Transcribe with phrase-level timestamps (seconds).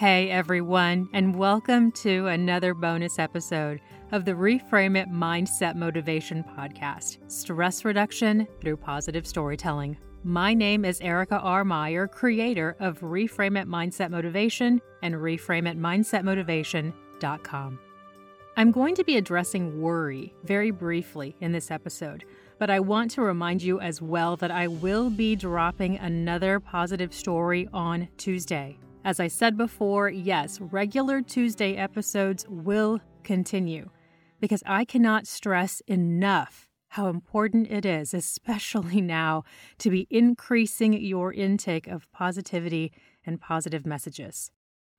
[0.00, 3.82] Hey everyone, and welcome to another bonus episode
[4.12, 9.98] of the Reframe It Mindset Motivation Podcast Stress Reduction Through Positive Storytelling.
[10.24, 11.66] My name is Erica R.
[11.66, 17.78] Meyer, creator of Reframe It Mindset Motivation and ReframeItMindsetMotivation.com.
[18.56, 22.24] I'm going to be addressing worry very briefly in this episode,
[22.58, 27.12] but I want to remind you as well that I will be dropping another positive
[27.12, 28.78] story on Tuesday.
[29.02, 33.88] As I said before, yes, regular Tuesday episodes will continue
[34.40, 39.44] because I cannot stress enough how important it is, especially now,
[39.78, 42.92] to be increasing your intake of positivity
[43.24, 44.50] and positive messages.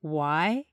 [0.00, 0.64] Why?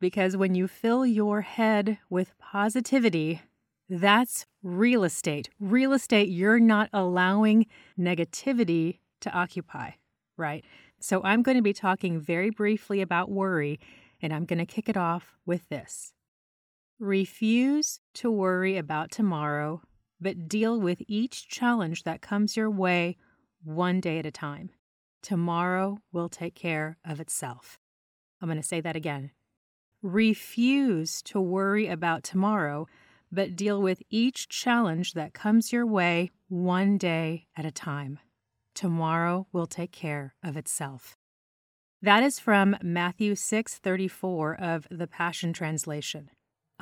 [0.00, 3.42] Because when you fill your head with positivity,
[3.88, 5.50] that's real estate.
[5.60, 7.66] Real estate you're not allowing
[7.98, 9.90] negativity to occupy,
[10.38, 10.64] right?
[11.02, 13.80] So I'm going to be talking very briefly about worry,
[14.20, 16.12] and I'm going to kick it off with this.
[17.00, 19.82] Refuse to worry about tomorrow,
[20.20, 23.16] but deal with each challenge that comes your way
[23.64, 24.70] one day at a time.
[25.22, 27.80] Tomorrow will take care of itself.
[28.40, 29.32] I'm going to say that again.
[30.02, 32.86] Refuse to worry about tomorrow,
[33.32, 38.20] but deal with each challenge that comes your way one day at a time.
[38.74, 41.16] Tomorrow will take care of itself.
[42.00, 46.30] That is from Matthew 6:34 of the Passion Translation.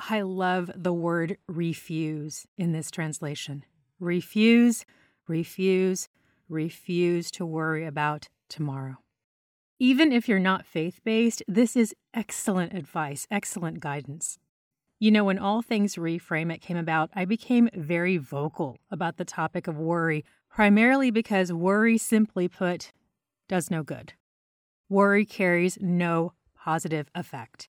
[0.09, 3.65] I love the word refuse in this translation.
[3.99, 4.83] Refuse,
[5.27, 6.09] refuse,
[6.49, 8.97] refuse to worry about tomorrow.
[9.79, 14.39] Even if you're not faith based, this is excellent advice, excellent guidance.
[14.99, 19.25] You know, when All Things Reframe It came about, I became very vocal about the
[19.25, 22.91] topic of worry primarily because worry, simply put,
[23.47, 24.13] does no good.
[24.89, 27.69] Worry carries no positive effect.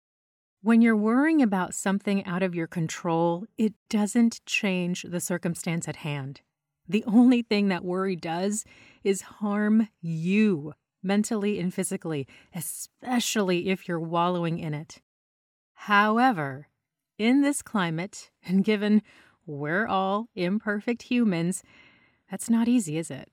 [0.63, 5.97] When you're worrying about something out of your control, it doesn't change the circumstance at
[5.97, 6.41] hand.
[6.89, 8.65] The only thing that worry does
[9.03, 15.01] is harm you mentally and physically, especially if you're wallowing in it.
[15.75, 16.69] However,
[17.19, 19.03] in this climate, and given
[19.47, 21.63] we're all imperfect humans,
[22.31, 23.31] that's not easy, is it?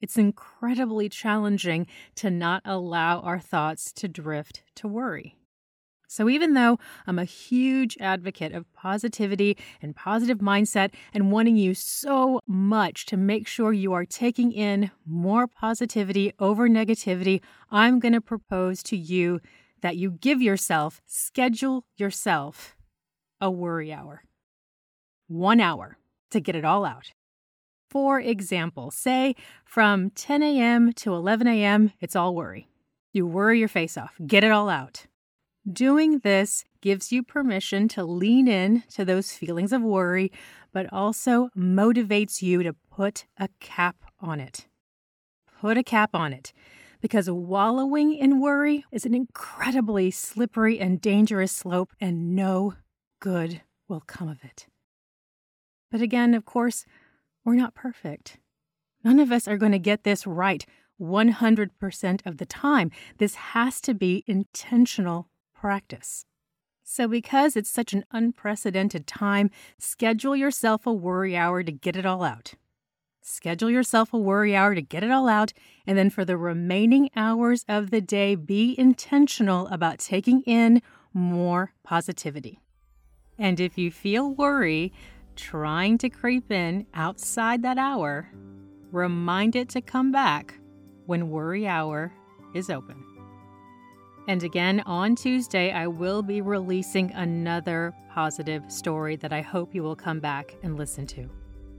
[0.00, 1.86] It's incredibly challenging
[2.16, 5.36] to not allow our thoughts to drift to worry.
[6.08, 11.72] So, even though I'm a huge advocate of positivity and positive mindset and wanting you
[11.72, 18.14] so much to make sure you are taking in more positivity over negativity, I'm going
[18.14, 19.40] to propose to you
[19.82, 22.74] that you give yourself, schedule yourself
[23.40, 24.24] a worry hour.
[25.28, 25.96] One hour
[26.30, 27.12] to get it all out.
[27.90, 29.34] For example, say
[29.64, 30.92] from 10 a.m.
[30.92, 32.68] to 11 a.m., it's all worry.
[33.12, 35.06] You worry your face off, get it all out.
[35.70, 40.30] Doing this gives you permission to lean in to those feelings of worry,
[40.72, 44.68] but also motivates you to put a cap on it.
[45.60, 46.52] Put a cap on it
[47.00, 52.74] because wallowing in worry is an incredibly slippery and dangerous slope, and no
[53.20, 54.66] good will come of it.
[55.90, 56.84] But again, of course,
[57.44, 58.38] we're not perfect.
[59.02, 60.64] None of us are going to get this right
[61.00, 62.90] 100% of the time.
[63.18, 66.26] This has to be intentional practice.
[66.82, 72.04] So, because it's such an unprecedented time, schedule yourself a worry hour to get it
[72.04, 72.54] all out.
[73.22, 75.52] Schedule yourself a worry hour to get it all out,
[75.86, 80.82] and then for the remaining hours of the day, be intentional about taking in
[81.14, 82.58] more positivity.
[83.38, 84.92] And if you feel worry,
[85.40, 88.30] trying to creep in outside that hour,
[88.92, 90.54] remind it to come back
[91.06, 92.12] when worry hour
[92.54, 93.02] is open.
[94.28, 99.82] And again, on Tuesday, I will be releasing another positive story that I hope you
[99.82, 101.28] will come back and listen to.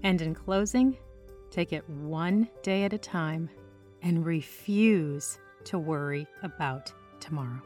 [0.03, 0.97] And in closing,
[1.51, 3.50] take it one day at a time
[4.01, 7.62] and refuse to worry about tomorrow.